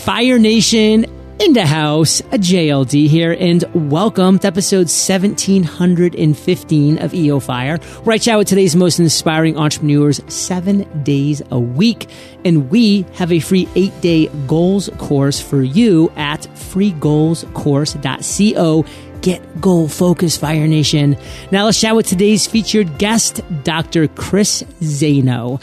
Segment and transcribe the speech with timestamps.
[0.00, 1.04] Fire Nation
[1.38, 8.14] in the house, a JLD here, and welcome to episode 1715 of EO Fire, where
[8.14, 12.08] I chat with today's most inspiring entrepreneurs seven days a week.
[12.46, 18.84] And we have a free eight day goals course for you at freegoalscourse.co.
[19.20, 21.18] Get goal focused, Fire Nation.
[21.50, 24.08] Now let's chat with today's featured guest, Dr.
[24.08, 25.60] Chris Zaino.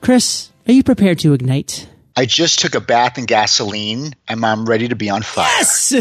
[0.00, 1.88] Chris, are you prepared to ignite?
[2.16, 5.48] I just took a bath in gasoline and I'm ready to be on fire.
[5.58, 5.94] Yes!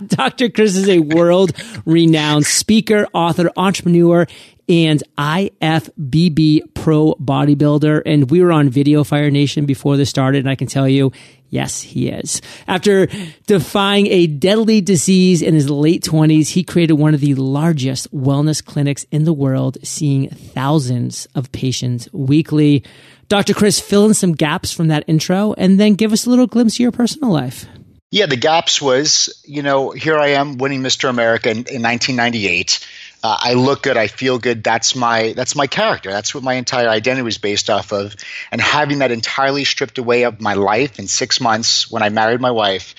[0.06, 0.50] Dr.
[0.50, 1.52] Chris is a world
[1.84, 4.26] renowned speaker, author, entrepreneur,
[4.68, 8.02] and IFBB pro bodybuilder.
[8.06, 10.40] And we were on Video Fire Nation before this started.
[10.40, 11.10] And I can tell you,
[11.50, 12.40] yes, he is.
[12.68, 13.06] After
[13.48, 18.64] defying a deadly disease in his late 20s, he created one of the largest wellness
[18.64, 22.84] clinics in the world, seeing thousands of patients weekly.
[23.28, 23.54] Dr.
[23.54, 26.74] Chris, fill in some gaps from that intro and then give us a little glimpse
[26.74, 27.66] of your personal life.
[28.12, 31.10] Yeah, the gaps was, you know, here I am winning Mr.
[31.10, 32.86] America in, in 1998.
[33.24, 34.62] Uh, I look good, I feel good.
[34.62, 36.12] That's my that's my character.
[36.12, 38.14] That's what my entire identity was based off of.
[38.52, 42.40] And having that entirely stripped away of my life in six months when I married
[42.40, 42.94] my wife,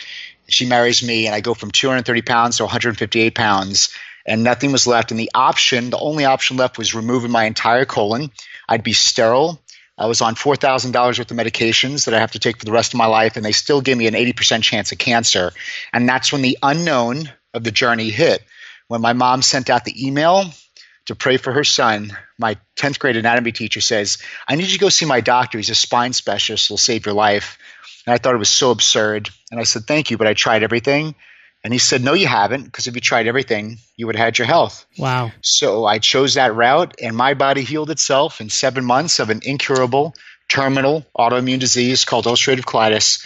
[0.50, 4.88] she marries me, and I go from 230 pounds to 158 pounds, and nothing was
[4.88, 5.12] left.
[5.12, 8.31] And the option, the only option left, was removing my entire colon.
[8.67, 9.62] I'd be sterile.
[9.98, 12.94] I was on $4,000 worth of medications that I have to take for the rest
[12.94, 15.52] of my life, and they still give me an 80% chance of cancer.
[15.92, 18.44] And that's when the unknown of the journey hit.
[18.88, 20.45] When my mom sent out the email
[21.08, 24.80] to pray for her son, my 10th grade anatomy teacher says, I need you to
[24.80, 25.58] go see my doctor.
[25.58, 27.58] He's a spine specialist, he'll save your life.
[28.06, 29.30] And I thought it was so absurd.
[29.52, 31.16] And I said, Thank you, but I tried everything.
[31.63, 34.38] And he said, No, you haven't, because if you tried everything, you would have had
[34.38, 34.86] your health.
[34.97, 35.31] Wow.
[35.41, 39.41] So I chose that route, and my body healed itself in seven months of an
[39.44, 40.13] incurable
[40.50, 43.25] terminal autoimmune disease called ulcerative colitis.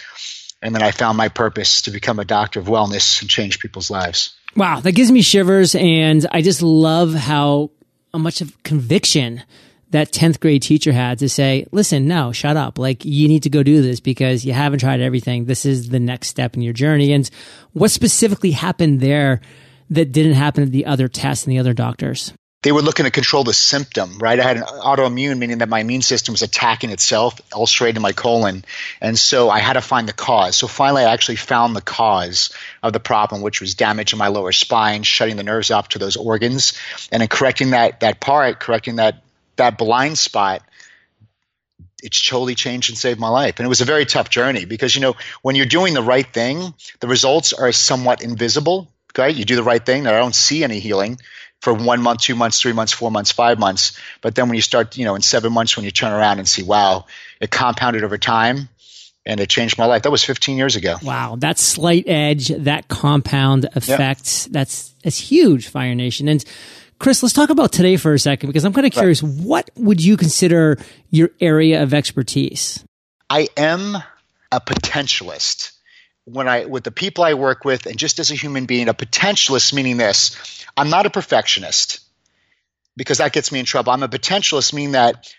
[0.60, 3.90] And then I found my purpose to become a doctor of wellness and change people's
[3.90, 4.34] lives.
[4.56, 5.74] Wow, that gives me shivers.
[5.74, 7.70] And I just love how
[8.14, 9.42] much of conviction
[9.92, 12.78] that 10th grade teacher had to say, listen, no, shut up.
[12.78, 15.44] Like you need to go do this because you haven't tried everything.
[15.44, 17.12] This is the next step in your journey.
[17.12, 17.30] And
[17.72, 19.40] what specifically happened there
[19.90, 22.32] that didn't happen at the other tests and the other doctors?
[22.62, 24.38] They were looking to control the symptom, right?
[24.38, 28.64] I had an autoimmune, meaning that my immune system was attacking itself, ulcerating my colon.
[29.00, 30.54] And so I had to find the cause.
[30.56, 34.28] So finally, I actually found the cause of the problem, which was damage in my
[34.28, 36.74] lower spine, shutting the nerves off to those organs.
[37.10, 39.24] And in correcting that, that part, correcting that
[39.56, 40.62] that blind spot
[42.02, 43.58] it's totally changed and saved my life.
[43.58, 46.26] And it was a very tough journey because, you know, when you're doing the right
[46.26, 48.92] thing, the results are somewhat invisible.
[49.12, 49.30] Okay.
[49.30, 50.00] You do the right thing.
[50.06, 51.18] and I don't see any healing
[51.60, 53.96] for one month, two months, three months, four months, five months.
[54.20, 56.48] But then when you start, you know, in seven months, when you turn around and
[56.48, 57.06] see, wow,
[57.40, 58.68] it compounded over time
[59.24, 60.02] and it changed my life.
[60.02, 60.96] That was 15 years ago.
[61.02, 61.36] Wow.
[61.38, 64.52] That slight edge, that compound effect, yep.
[64.52, 66.26] that's, that's huge, Fire Nation.
[66.26, 66.44] And,
[67.02, 69.24] Chris, let's talk about today for a second because I'm kind of curious.
[69.24, 69.44] Right.
[69.44, 70.78] What would you consider
[71.10, 72.84] your area of expertise?
[73.28, 73.96] I am
[74.52, 75.72] a potentialist.
[76.26, 78.94] When I with the people I work with, and just as a human being, a
[78.94, 81.98] potentialist meaning this: I'm not a perfectionist
[82.96, 83.92] because that gets me in trouble.
[83.92, 85.34] I'm a potentialist, meaning that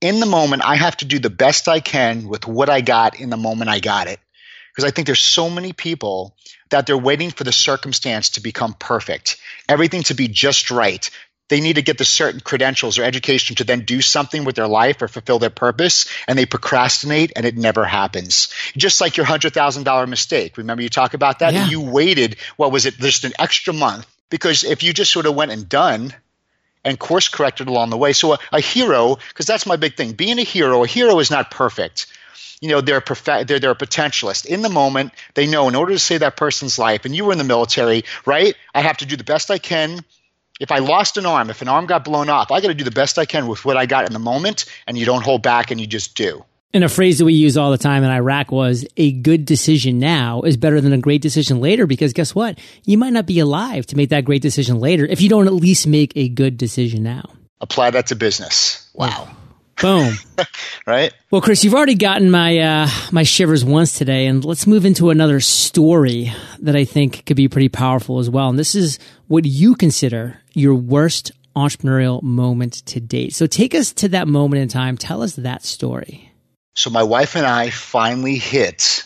[0.00, 3.20] in the moment I have to do the best I can with what I got
[3.20, 4.18] in the moment I got it
[4.70, 6.36] because I think there's so many people
[6.70, 9.36] that they're waiting for the circumstance to become perfect,
[9.68, 11.08] everything to be just right.
[11.48, 14.68] They need to get the certain credentials or education to then do something with their
[14.68, 18.54] life or fulfill their purpose, and they procrastinate, and it never happens.
[18.76, 20.56] Just like your hundred thousand dollar mistake.
[20.56, 21.52] Remember, you talk about that.
[21.52, 21.66] Yeah.
[21.66, 22.36] You waited.
[22.56, 22.98] What was it?
[22.98, 26.14] Just an extra month because if you just sort of went and done
[26.84, 28.12] and course corrected along the way.
[28.12, 30.12] So a, a hero, because that's my big thing.
[30.12, 32.06] Being a hero, a hero is not perfect
[32.60, 35.92] you know they're prof- they're they're a potentialist in the moment they know in order
[35.92, 39.06] to save that person's life and you were in the military right i have to
[39.06, 40.04] do the best i can
[40.60, 42.84] if i lost an arm if an arm got blown off i got to do
[42.84, 45.42] the best i can with what i got in the moment and you don't hold
[45.42, 48.10] back and you just do and a phrase that we use all the time in
[48.10, 52.32] Iraq was a good decision now is better than a great decision later because guess
[52.32, 52.60] what?
[52.84, 55.52] You might not be alive to make that great decision later if you don't at
[55.52, 57.28] least make a good decision now.
[57.60, 58.88] Apply that to business.
[58.94, 59.28] Wow.
[59.80, 60.14] Boom.
[60.86, 61.12] right?
[61.30, 65.10] Well, Chris, you've already gotten my uh, my shivers once today, and let's move into
[65.10, 68.48] another story that I think could be pretty powerful as well.
[68.48, 68.98] And this is
[69.28, 73.34] what you consider your worst entrepreneurial moment to date.
[73.34, 74.96] So take us to that moment in time.
[74.96, 76.30] Tell us that story.
[76.74, 79.04] So my wife and I finally hit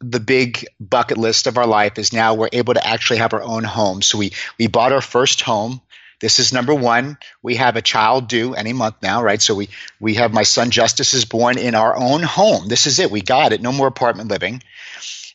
[0.00, 3.42] the big bucket list of our life is now we're able to actually have our
[3.42, 4.02] own home.
[4.02, 5.80] So we we bought our first home
[6.20, 7.16] This is number one.
[7.42, 9.40] We have a child due any month now, right?
[9.40, 12.68] So we we have my son Justice is born in our own home.
[12.68, 13.10] This is it.
[13.10, 13.62] We got it.
[13.62, 14.62] No more apartment living.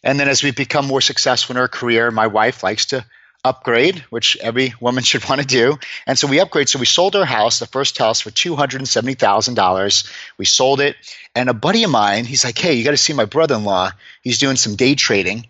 [0.04, 3.04] And then as we become more successful in our career, my wife likes to
[3.44, 5.80] upgrade, which every woman should want to do.
[6.06, 6.70] And so we upgrade.
[6.70, 10.12] So we sold our house, the first house, for $270,000.
[10.38, 10.96] We sold it.
[11.34, 13.64] And a buddy of mine, he's like, hey, you got to see my brother in
[13.64, 13.92] law.
[14.22, 15.48] He's doing some day trading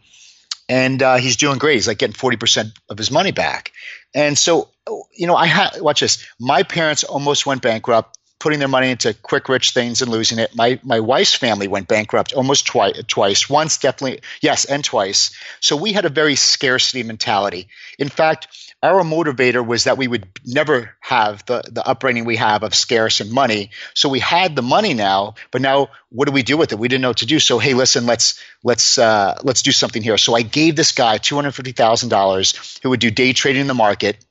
[0.68, 1.76] and uh, he's doing great.
[1.76, 3.72] He's like getting 40% of his money back.
[4.16, 4.70] And so,
[5.14, 6.26] you know, I had, watch this.
[6.40, 10.56] My parents almost went bankrupt putting their money into quick rich things and losing it.
[10.56, 13.02] My my wife's family went bankrupt almost twice.
[13.08, 15.32] Twice, once definitely, yes, and twice.
[15.62, 17.68] So we had a very scarcity mentality.
[17.98, 22.64] In fact, our motivator was that we would never have the the upbringing we have
[22.64, 23.72] of scarce and money.
[23.94, 26.80] So we had the money now, but now what do we do with it?
[26.80, 27.40] We didn't know what to do.
[27.40, 30.18] So hey, listen, let's let's uh, let's do something here.
[30.18, 33.62] So I gave this guy two hundred fifty thousand dollars who would do day trading
[33.62, 34.24] in the market.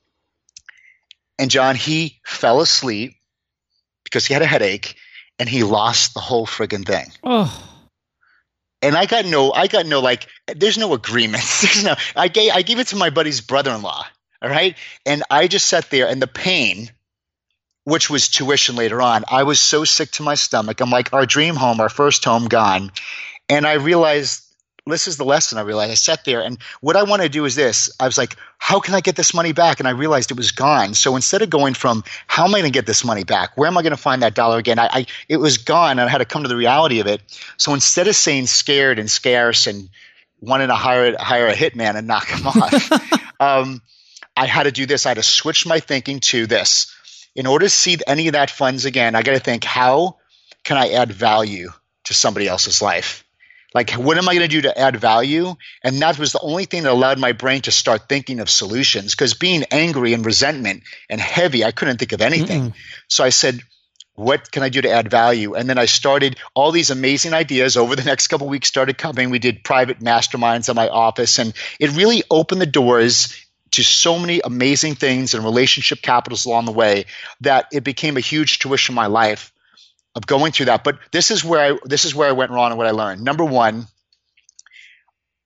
[1.37, 3.15] And John, he fell asleep
[4.03, 4.95] because he had a headache
[5.37, 7.07] and he lost the whole friggin' thing.
[7.23, 7.71] Oh.
[8.81, 10.27] And I got no, I got no like.
[10.47, 11.43] There's no agreement.
[11.61, 11.95] There's no.
[12.15, 14.05] I gave, I gave it to my buddy's brother-in-law.
[14.45, 14.77] All right,
[15.07, 16.91] and I just sat there, and the pain,
[17.83, 20.81] which was tuition later on, I was so sick to my stomach.
[20.81, 22.91] I'm like, our dream home, our first home, gone.
[23.49, 24.43] And I realized
[24.85, 25.91] this is the lesson I realized.
[25.91, 27.89] I sat there and what I want to do is this.
[27.99, 29.79] I was like, how can I get this money back?
[29.79, 30.93] And I realized it was gone.
[30.93, 33.57] So instead of going from how am I going to get this money back?
[33.57, 34.77] Where am I going to find that dollar again?
[34.77, 37.21] I, I it was gone and I had to come to the reality of it.
[37.57, 39.89] So instead of saying scared and scarce and
[40.39, 42.91] wanting to hire hire a hitman and knock him off,
[43.39, 43.81] um,
[44.35, 45.05] I had to do this.
[45.05, 46.93] I had to switch my thinking to this.
[47.35, 50.17] In order to see any of that funds again, I got to think how
[50.63, 51.69] can I add value
[52.05, 53.23] to somebody else's life?
[53.73, 55.55] Like, what am I going to do to add value?
[55.83, 59.13] And that was the only thing that allowed my brain to start thinking of solutions.
[59.13, 62.69] Because being angry and resentment and heavy, I couldn't think of anything.
[62.69, 62.73] Mm-mm.
[63.09, 63.59] So I said,
[64.13, 65.55] what can I do to add value?
[65.55, 69.29] And then I started all these amazing ideas over the next couple weeks started coming.
[69.29, 73.35] We did private masterminds in my office, and it really opened the doors
[73.75, 77.05] to so many amazing things and relationship capitals along the way
[77.41, 79.51] that it became a huge tuition in my life
[80.15, 80.83] of going through that.
[80.83, 83.21] But this is where I this is where I went wrong and what I learned.
[83.21, 83.87] Number one,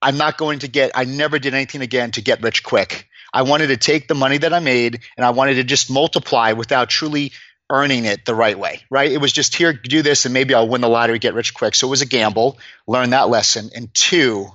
[0.01, 0.91] I'm not going to get.
[0.95, 3.07] I never did anything again to get rich quick.
[3.33, 6.53] I wanted to take the money that I made and I wanted to just multiply
[6.53, 7.31] without truly
[7.69, 9.11] earning it the right way, right?
[9.11, 11.75] It was just here, do this, and maybe I'll win the lottery, get rich quick.
[11.75, 12.57] So it was a gamble.
[12.87, 13.69] Learn that lesson.
[13.75, 14.47] And two,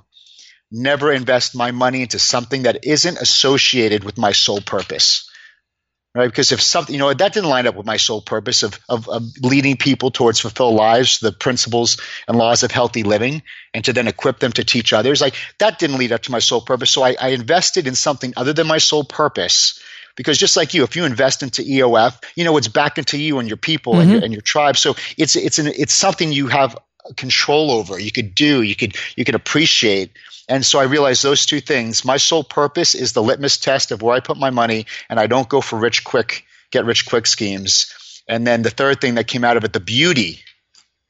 [0.75, 5.31] never invest my money into something that isn't associated with my sole purpose
[6.15, 6.29] right?
[6.29, 9.09] Because if something, you know, that didn't line up with my sole purpose of, of,
[9.09, 13.43] of, leading people towards fulfilled lives, the principles and laws of healthy living,
[13.73, 16.39] and to then equip them to teach others, like that didn't lead up to my
[16.39, 16.91] sole purpose.
[16.91, 19.81] So I, I invested in something other than my sole purpose.
[20.17, 23.41] Because just like you, if you invest into EOF, you know it's back into you
[23.41, 24.03] and your people mm-hmm.
[24.03, 24.77] and, your, and your tribe.
[24.77, 26.79] So it's it's an, it's something you have
[27.17, 27.99] control over.
[27.99, 28.63] You could do.
[28.63, 30.11] You could you could appreciate.
[30.49, 32.05] And so I realized those two things.
[32.05, 35.27] My sole purpose is the litmus test of where I put my money, and I
[35.27, 38.23] don't go for rich quick, get rich quick schemes.
[38.29, 40.41] And then the third thing that came out of it, the beauty,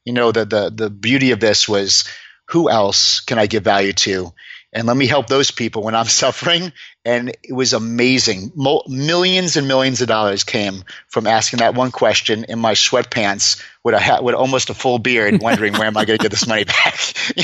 [0.03, 2.05] you know, the the the beauty of this was
[2.49, 4.33] who else can I give value to?
[4.71, 6.73] And let me help those people when I'm suffering
[7.05, 8.51] and it was amazing.
[8.55, 13.61] Mo- millions and millions of dollars came from asking that one question in my sweatpants
[13.85, 16.31] with a hat, with almost a full beard, wondering where am I going to get
[16.31, 16.99] this money back.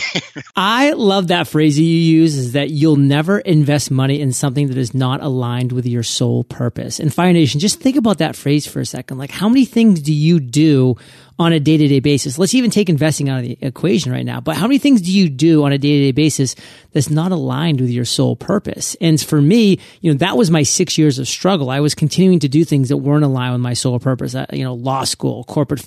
[0.55, 4.77] I love that phrase you use: is that you'll never invest money in something that
[4.77, 6.99] is not aligned with your sole purpose.
[6.99, 9.19] And Fire Nation, just think about that phrase for a second.
[9.19, 10.97] Like, how many things do you do
[11.37, 12.39] on a day to day basis?
[12.39, 14.41] Let's even take investing out of the equation right now.
[14.41, 16.55] But how many things do you do on a day to day basis
[16.91, 18.97] that's not aligned with your sole purpose?
[18.99, 21.69] And for me, you know, that was my six years of struggle.
[21.69, 24.33] I was continuing to do things that weren't aligned with my sole purpose.
[24.33, 25.79] Uh, you know, law school, corporate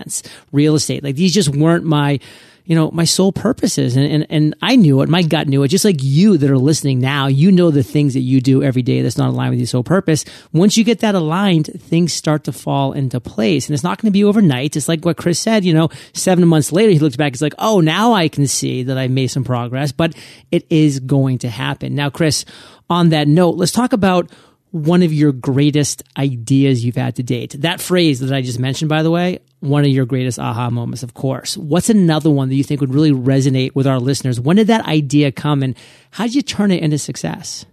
[0.00, 1.04] finance, real estate.
[1.04, 2.18] Like these just weren't my,
[2.64, 3.96] you know, my sole purposes.
[3.96, 5.08] And, and, and I knew it.
[5.08, 5.68] My gut knew it.
[5.68, 8.82] Just like you that are listening now, you know the things that you do every
[8.82, 10.24] day that's not aligned with your sole purpose.
[10.52, 13.66] Once you get that aligned, things start to fall into place.
[13.66, 14.76] And it's not going to be overnight.
[14.76, 17.54] It's like what Chris said, you know, seven months later, he looks back, he's like,
[17.58, 20.14] oh, now I can see that I made some progress, but
[20.50, 21.94] it is going to happen.
[21.94, 22.44] Now, Chris,
[22.88, 24.30] on that note, let's talk about
[24.70, 27.56] one of your greatest ideas you've had to date.
[27.58, 31.02] That phrase that I just mentioned, by the way, one of your greatest aha moments,
[31.02, 31.56] of course.
[31.56, 34.40] What's another one that you think would really resonate with our listeners?
[34.40, 35.76] When did that idea come and
[36.10, 37.66] how did you turn it into success?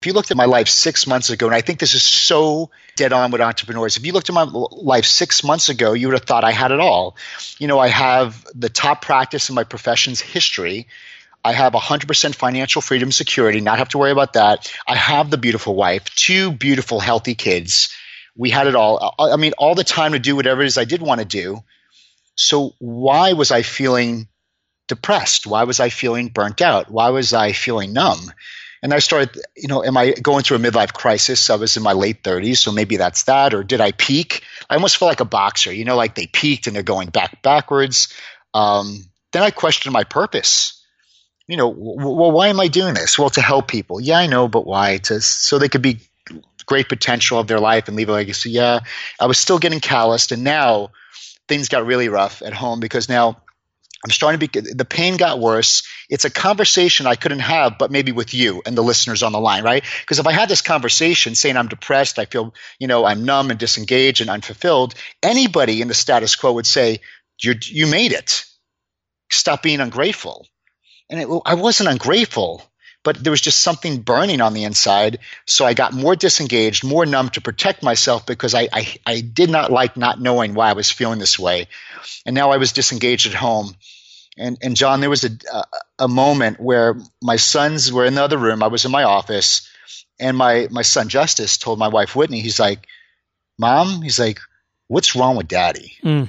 [0.00, 2.70] If you looked at my life six months ago, and I think this is so
[2.94, 6.12] dead on with entrepreneurs, if you looked at my life six months ago, you would
[6.12, 7.16] have thought I had it all.
[7.58, 10.88] You know, I have the top practice in my profession's history.
[11.44, 14.72] I have 100% financial freedom security, not have to worry about that.
[14.88, 17.94] I have the beautiful wife, two beautiful, healthy kids.
[18.34, 19.14] We had it all.
[19.18, 21.62] I mean, all the time to do whatever it is I did want to do.
[22.34, 24.26] So why was I feeling
[24.88, 25.46] depressed?
[25.46, 26.90] Why was I feeling burnt out?
[26.90, 28.32] Why was I feeling numb?
[28.82, 31.48] And I started, you know, am I going through a midlife crisis?
[31.48, 33.54] I was in my late 30s, so maybe that's that.
[33.54, 34.42] Or did I peak?
[34.68, 37.40] I almost feel like a boxer, you know, like they peaked and they're going back
[37.42, 38.12] backwards.
[38.52, 40.83] Um, then I questioned my purpose.
[41.46, 43.18] You know, well, why am I doing this?
[43.18, 44.00] Well, to help people.
[44.00, 44.98] Yeah, I know, but why?
[44.98, 46.00] To so they could be
[46.66, 48.50] great potential of their life and leave a legacy.
[48.50, 48.80] Yeah,
[49.20, 50.90] I was still getting calloused, and now
[51.46, 53.36] things got really rough at home because now
[54.04, 55.82] I'm starting to be the pain got worse.
[56.10, 59.40] It's a conversation I couldn't have, but maybe with you and the listeners on the
[59.40, 59.82] line, right?
[60.00, 63.50] Because if I had this conversation saying I'm depressed, I feel, you know, I'm numb
[63.50, 67.00] and disengaged and unfulfilled, anybody in the status quo would say,
[67.40, 68.44] you you made it.
[69.30, 70.46] Stop being ungrateful.
[71.10, 72.62] And it, I wasn't ungrateful
[73.04, 75.20] but there was just something burning on the inside.
[75.46, 79.50] So I got more disengaged, more numb to protect myself because I, I, I did
[79.50, 81.68] not like not knowing why I was feeling this way.
[82.26, 83.76] And now I was disengaged at home.
[84.36, 85.64] And, and John, there was a, a,
[86.00, 88.62] a moment where my sons were in the other room.
[88.62, 89.70] I was in my office,
[90.18, 92.88] and my, my son Justice told my wife Whitney, he's like,
[93.58, 94.40] Mom, he's like,
[94.88, 95.92] what's wrong with daddy?
[96.02, 96.28] Mm.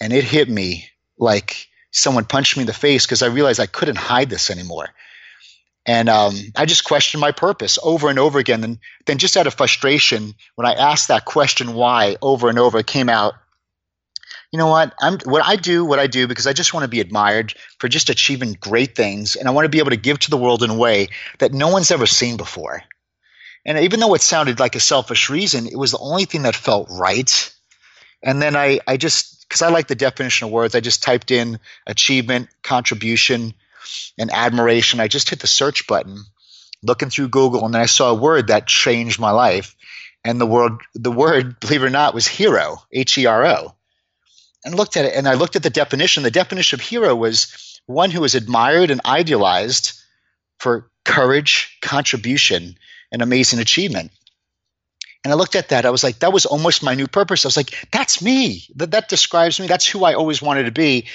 [0.00, 3.66] And it hit me like someone punched me in the face because I realized I
[3.66, 4.88] couldn't hide this anymore.
[5.86, 8.64] And um, I just questioned my purpose over and over again.
[8.64, 12.78] And then, just out of frustration, when I asked that question why over and over,
[12.78, 13.34] it came out,
[14.52, 14.94] you know what?
[15.00, 17.88] I'm what I do, what I do, because I just want to be admired for
[17.88, 20.64] just achieving great things, and I want to be able to give to the world
[20.64, 22.82] in a way that no one's ever seen before.
[23.64, 26.54] And even though it sounded like a selfish reason, it was the only thing that
[26.54, 27.52] felt right.
[28.22, 31.30] And then I, I just, because I like the definition of words, I just typed
[31.30, 33.54] in achievement, contribution,
[34.18, 35.00] and admiration.
[35.00, 36.18] I just hit the search button,
[36.82, 39.76] looking through Google, and then I saw a word that changed my life.
[40.24, 43.74] And the word, the word, believe it or not, was hero, H E R O.
[44.64, 46.24] And looked at it, and I looked at the definition.
[46.24, 49.92] The definition of hero was one who is admired and idealized
[50.58, 52.76] for courage, contribution,
[53.12, 54.10] and amazing achievement.
[55.24, 55.84] And I looked at that.
[55.84, 57.44] I was like, that was almost my new purpose.
[57.44, 58.66] I was like, that's me.
[58.76, 59.66] That, that describes me.
[59.66, 61.06] That's who I always wanted to be.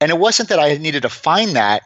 [0.00, 1.82] And it wasn't that I needed to find that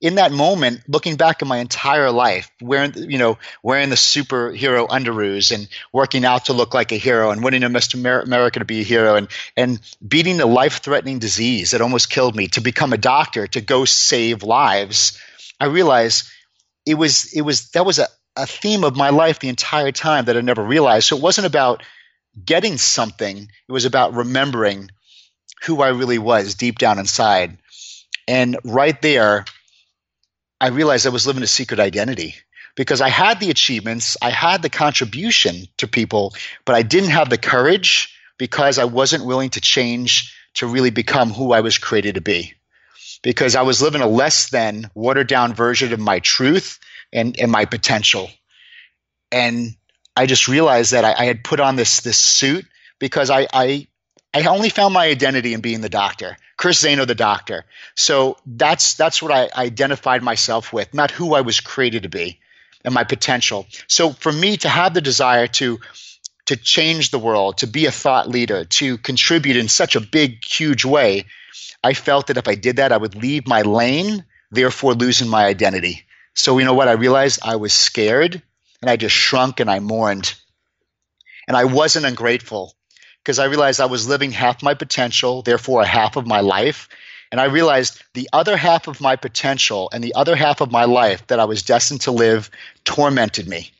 [0.00, 4.88] in that moment, looking back at my entire life, wearing you know wearing the superhero
[4.88, 7.94] underoos and working out to look like a hero and winning a Mr.
[8.22, 12.48] America to be a hero and and beating the life-threatening disease that almost killed me
[12.48, 15.18] to become a doctor to go save lives,
[15.60, 16.28] I realized
[16.86, 18.06] it was it was that was a,
[18.38, 21.08] a theme of my life the entire time that I never realized.
[21.08, 21.82] So it wasn't about
[22.42, 24.90] getting something; it was about remembering
[25.64, 27.58] who I really was deep down inside.
[28.28, 29.44] And right there,
[30.60, 32.36] I realized I was living a secret identity
[32.76, 37.28] because I had the achievements, I had the contribution to people, but I didn't have
[37.28, 42.14] the courage because I wasn't willing to change to really become who I was created
[42.14, 42.54] to be.
[43.22, 46.78] Because I was living a less than watered down version of my truth
[47.12, 48.30] and, and my potential.
[49.30, 49.76] And
[50.16, 52.66] I just realized that I, I had put on this this suit
[52.98, 53.86] because I, I
[54.34, 57.64] I only found my identity in being the doctor, Chris Zaino, the doctor.
[57.94, 62.40] So that's that's what I identified myself with, not who I was created to be,
[62.84, 63.66] and my potential.
[63.86, 65.78] So for me to have the desire to
[66.46, 70.42] to change the world, to be a thought leader, to contribute in such a big,
[70.44, 71.26] huge way,
[71.84, 75.44] I felt that if I did that, I would leave my lane, therefore losing my
[75.44, 76.06] identity.
[76.38, 76.86] So you know what?
[76.86, 78.40] I realized I was scared,
[78.80, 80.36] and I just shrunk and I mourned,
[81.48, 82.76] and I wasn't ungrateful
[83.18, 86.88] because I realized I was living half my potential, therefore a half of my life.
[87.32, 90.84] And I realized the other half of my potential and the other half of my
[90.84, 92.50] life that I was destined to live
[92.84, 93.72] tormented me.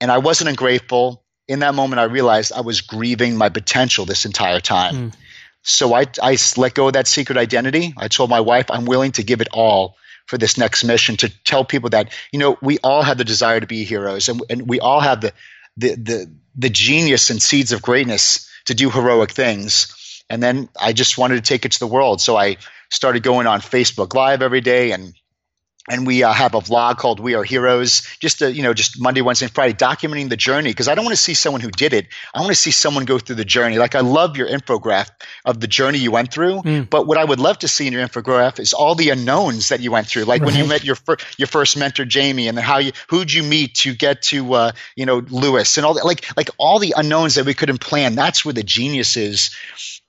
[0.00, 1.22] And I wasn't ungrateful.
[1.46, 4.94] In that moment, I realized I was grieving my potential this entire time.
[4.94, 5.14] Mm.
[5.62, 7.94] So I, I let go of that secret identity.
[7.96, 11.28] I told my wife, I'm willing to give it all for this next mission to
[11.44, 14.68] tell people that, you know, we all have the desire to be heroes and, and
[14.68, 15.32] we all have the,
[15.76, 20.22] the, the, the genius and seeds of greatness to do heroic things.
[20.28, 22.20] And then I just wanted to take it to the world.
[22.20, 22.56] So I
[22.90, 25.14] started going on Facebook Live every day and
[25.88, 29.00] and we uh, have a vlog called We Are Heroes, just to, you know, just
[29.00, 31.70] Monday, Wednesday, and Friday, documenting the journey because I don't want to see someone who
[31.70, 32.06] did it.
[32.34, 33.78] I want to see someone go through the journey.
[33.78, 35.10] Like I love your infographic
[35.44, 36.88] of the journey you went through, mm.
[36.88, 39.80] but what I would love to see in your infographic is all the unknowns that
[39.80, 40.24] you went through.
[40.24, 40.46] Like right.
[40.46, 43.42] when you met your fir- your first mentor, Jamie, and then how you who'd you
[43.42, 46.04] meet to get to uh, you know Lewis and all that.
[46.04, 48.14] Like like all the unknowns that we couldn't plan.
[48.14, 49.56] That's where the genius is,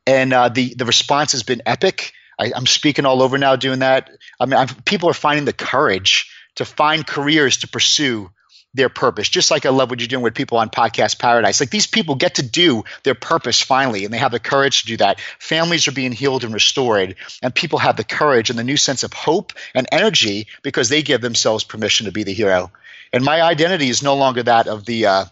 [0.05, 3.79] and uh, the the response has been epic I, am speaking all over now doing
[3.79, 4.09] that.
[4.39, 8.31] I mean, I've, people are finding the courage to find careers to pursue
[8.73, 9.27] their purpose.
[9.27, 11.59] Just like I love what you're doing with people on Podcast Paradise.
[11.59, 14.87] Like these people get to do their purpose finally, and they have the courage to
[14.87, 15.19] do that.
[15.39, 19.03] Families are being healed and restored, and people have the courage and the new sense
[19.03, 22.71] of hope and energy because they give themselves permission to be the hero.
[23.13, 25.25] And my identity is no longer that of the uh,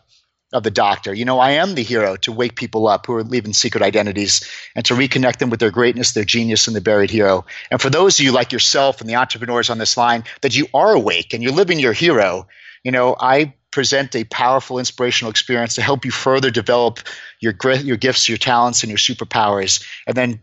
[0.56, 1.14] of the doctor.
[1.14, 4.50] You know, I am the hero to wake people up who are living secret identities
[4.74, 7.46] and to reconnect them with their greatness, their genius, and the buried hero.
[7.70, 10.68] And for those of you like yourself and the entrepreneurs on this line that you
[10.74, 12.48] are awake and you're living your hero,
[12.84, 17.00] you know, I present a powerful inspirational experience to help you further develop
[17.42, 20.40] your your gifts, your talents, and your superpowers, and then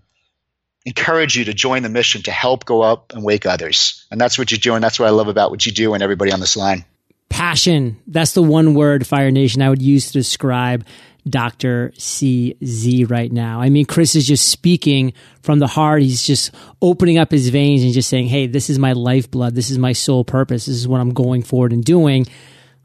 [0.85, 4.07] encourage you to join the mission to help go up and wake others.
[4.11, 4.83] And that's what you're doing.
[4.83, 6.85] That's what I love about what you do and everybody on this line.
[7.33, 7.97] Passion.
[8.07, 10.85] That's the one word, Fire Nation, I would use to describe
[11.27, 11.93] Dr.
[11.97, 13.61] CZ right now.
[13.61, 16.03] I mean, Chris is just speaking from the heart.
[16.03, 19.55] He's just opening up his veins and just saying, Hey, this is my lifeblood.
[19.55, 20.67] This is my sole purpose.
[20.67, 22.27] This is what I'm going forward and doing.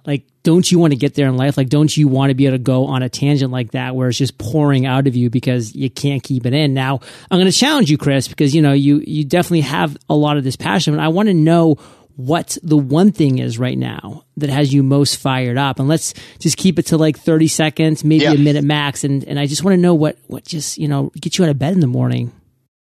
[0.06, 1.58] Like, don't you want to get there in life?
[1.58, 4.08] Like, don't you want to be able to go on a tangent like that where
[4.08, 6.74] it's just pouring out of you because you can't keep it in?
[6.74, 10.16] Now, I'm going to challenge you, Chris, because, you know, you, you definitely have a
[10.16, 11.76] lot of this passion, but I want to know
[12.18, 15.80] what the one thing is right now that has you most fired up.
[15.80, 18.32] And let's just keep it to like 30 seconds, maybe yeah.
[18.32, 19.04] a minute max.
[19.04, 21.52] And, and I just want to know what, what just, you know, get you out
[21.52, 22.32] of bed in the morning.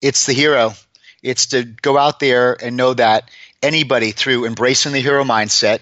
[0.02, 0.74] It's the hero.
[1.22, 3.30] It's to go out there and know that
[3.62, 5.80] anybody through embracing the hero mindset,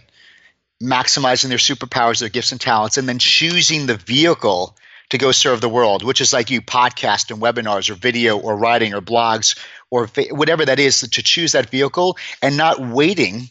[0.81, 4.77] maximizing their superpowers, their gifts and talents, and then choosing the vehicle
[5.11, 8.57] to go serve the world, which is like you podcast and webinars or video or
[8.57, 9.59] writing or blogs
[9.91, 13.51] or whatever that is to choose that vehicle and not waiting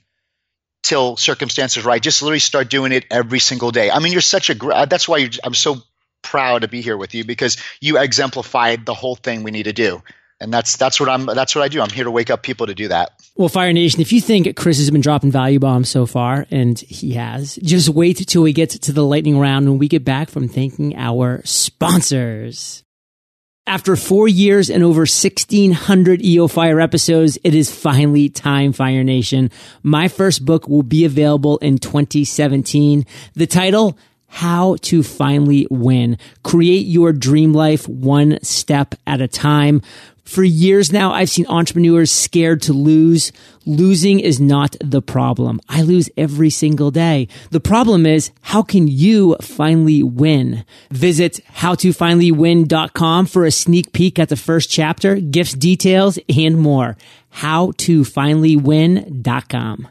[0.83, 2.01] till circumstances right.
[2.01, 3.91] Just literally start doing it every single day.
[3.91, 5.77] I mean, you're such a uh, that's why I'm so
[6.21, 9.73] proud to be here with you because you exemplified the whole thing we need to
[9.73, 10.01] do
[10.39, 11.81] and that's that's what I'm that's what I do.
[11.81, 13.11] I'm here to wake up people to do that.
[13.35, 16.79] Well, Fire Nation, if you think Chris has been dropping value bombs so far, and
[16.79, 20.29] he has, just wait till we get to the lightning round when we get back
[20.29, 22.83] from thanking our sponsors.
[23.67, 29.51] After four years and over 1600 EO Fire episodes, it is finally time, Fire Nation.
[29.83, 33.05] My first book will be available in 2017.
[33.35, 36.17] The title, how to finally win.
[36.43, 39.81] Create your dream life one step at a time.
[40.29, 43.31] For years now, I've seen entrepreneurs scared to lose.
[43.65, 45.59] Losing is not the problem.
[45.67, 47.27] I lose every single day.
[47.49, 50.65] The problem is, how can you finally win?
[50.91, 56.95] Visit howtofinallywin.com for a sneak peek at the first chapter, gifts details, and more.
[57.33, 59.87] Howtofinallywin.com.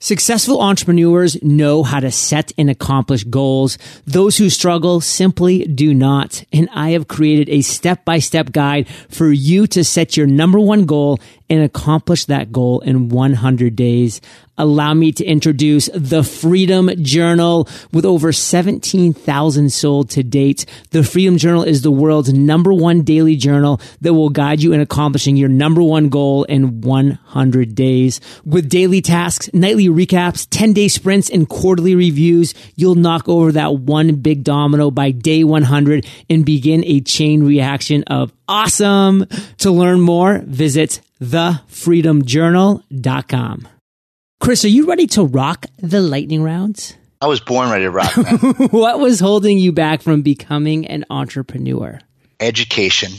[0.00, 3.78] Successful entrepreneurs know how to set and accomplish goals.
[4.06, 6.44] Those who struggle simply do not.
[6.52, 10.60] And I have created a step by step guide for you to set your number
[10.60, 11.18] one goal
[11.50, 14.20] and accomplish that goal in 100 days
[14.58, 20.66] allow me to introduce the Freedom Journal with over 17,000 sold to date.
[20.90, 24.80] The Freedom Journal is the world's number one daily journal that will guide you in
[24.80, 28.20] accomplishing your number one goal in 100 days.
[28.44, 33.76] With daily tasks, nightly recaps, 10 day sprints, and quarterly reviews, you'll knock over that
[33.76, 39.26] one big domino by day 100 and begin a chain reaction of awesome.
[39.58, 43.68] To learn more, visit thefreedomjournal.com.
[44.40, 46.94] Chris, are you ready to rock the lightning rounds?
[47.20, 48.16] I was born ready to rock.
[48.72, 51.98] what was holding you back from becoming an entrepreneur?
[52.38, 53.12] Education.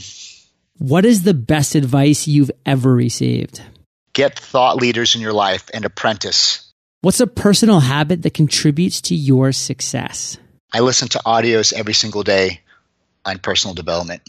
[0.78, 3.60] What is the best advice you've ever received?
[4.14, 6.72] Get thought leaders in your life and apprentice.
[7.02, 10.38] What's a personal habit that contributes to your success?
[10.72, 12.62] I listen to audios every single day
[13.26, 14.22] on personal development.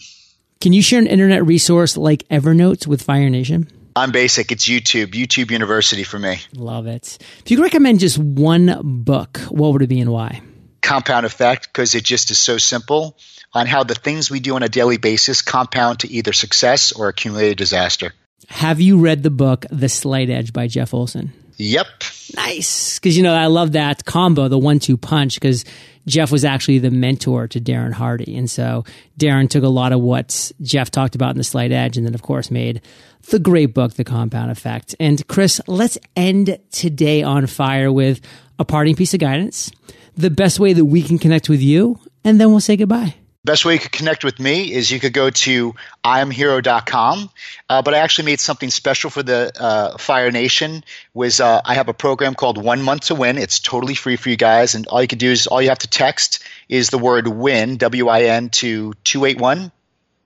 [0.62, 3.68] Can you share an internet resource like Evernote with Fire Nation?
[3.96, 4.52] I'm basic.
[4.52, 6.38] It's YouTube, YouTube University for me.
[6.54, 7.18] Love it.
[7.40, 10.44] If you could recommend just one book, what would it be and why?
[10.84, 13.18] Compound Effect, because it just is so simple
[13.56, 17.08] on how the things we do on a daily basis compound to either success or
[17.08, 18.14] accumulated disaster.
[18.48, 21.34] Have you read the book The Slight Edge by Jeff Olson?
[21.58, 21.88] Yep.
[22.36, 23.00] Nice.
[23.00, 25.66] Because, you know, I love that combo, the one two punch, because
[26.08, 28.36] Jeff was actually the mentor to Darren Hardy.
[28.38, 28.84] And so
[29.20, 32.14] Darren took a lot of what Jeff talked about in The Slight Edge and then,
[32.14, 32.82] of course, made
[33.30, 34.96] the great book, The Compound Effect.
[35.00, 38.22] And Chris, let's end today on fire with
[38.58, 39.72] a parting piece of guidance,
[40.16, 43.16] the best way that we can connect with you, and then we'll say goodbye.
[43.44, 45.74] Best way you could connect with me is you could go to
[46.06, 47.30] iamhero.com.
[47.68, 50.84] Uh, but I actually made something special for the uh, Fire Nation.
[51.16, 53.40] Was uh, I have a program called One Month to Win.
[53.40, 55.80] It's totally free for you guys, and all you can do is all you have
[55.80, 59.72] to text is the word WIN W I N to 281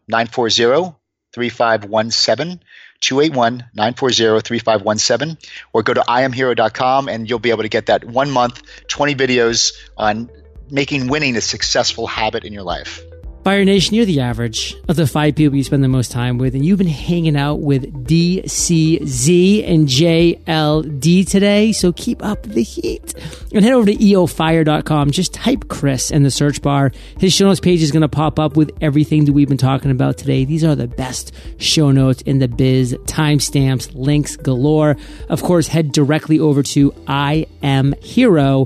[0.09, 0.95] 940
[1.31, 2.59] 3517
[2.99, 5.37] 281 940 3517
[5.71, 9.73] or go to iamhero.com and you'll be able to get that one month, 20 videos
[9.97, 10.29] on
[10.71, 13.01] making winning a successful habit in your life.
[13.45, 16.55] Fire Nation, you're the average of the five people you spend the most time with,
[16.55, 23.13] and you've been hanging out with DCZ and JLD today, so keep up the heat.
[23.53, 25.11] And head over to eofire.com.
[25.11, 26.91] Just type Chris in the search bar.
[27.19, 29.91] His show notes page is going to pop up with everything that we've been talking
[29.91, 30.43] about today.
[30.43, 34.97] These are the best show notes in the biz, timestamps, links galore.
[35.29, 38.65] Of course, head directly over to I am Hero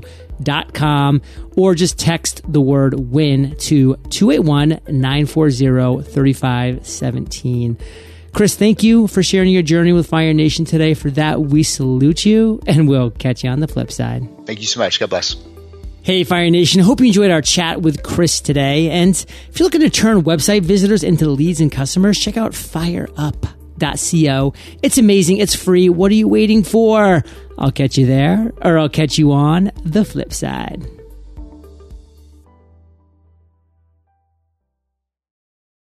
[0.74, 1.22] com
[1.56, 7.78] or just text the word win to 281 940 3517.
[8.32, 10.94] Chris, thank you for sharing your journey with Fire Nation today.
[10.94, 14.28] For that, we salute you and we'll catch you on the flip side.
[14.46, 15.00] Thank you so much.
[15.00, 15.36] God bless.
[16.02, 16.80] Hey, Fire Nation.
[16.80, 18.90] Hope you enjoyed our chat with Chris today.
[18.90, 24.54] And if you're looking to turn website visitors into leads and customers, check out fireup.co.
[24.82, 25.38] It's amazing.
[25.38, 25.88] It's free.
[25.90, 27.22] What are you waiting for?
[27.60, 30.99] I'll catch you there or I'll catch you on the flip side.